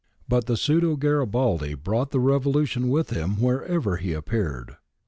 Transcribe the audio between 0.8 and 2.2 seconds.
Garibaldi brought the